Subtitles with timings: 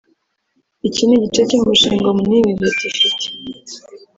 [0.87, 3.25] Iki ni igice cy’umushinga munini leta ifite